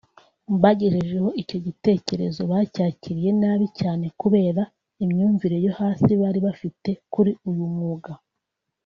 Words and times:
Mbagejejeho 0.55 1.29
icyo 1.41 1.57
gitekerezo 1.65 2.41
bacyakiriye 2.51 3.31
nabi 3.41 3.67
cyane 3.79 4.05
kubera 4.21 4.61
imyumvire 5.03 5.55
yo 5.65 5.71
hasi 5.79 6.11
bari 6.21 6.39
bafite 6.47 6.89
kuri 7.13 7.31
uyu 7.49 7.65
mwuga 7.73 8.11